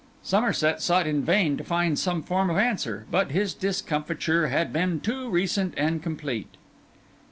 [0.23, 4.99] Somerset sought in vain to find some form of answer, but his discomfiture had been
[4.99, 6.55] too recent and complete.